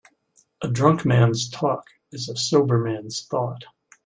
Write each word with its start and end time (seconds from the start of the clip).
A 0.63 0.67
drunk 0.67 1.05
man's 1.05 1.47
talk 1.47 1.83
is 2.11 2.27
a 2.27 2.35
sober 2.35 2.79
man's 2.79 3.21
thought. 3.27 3.65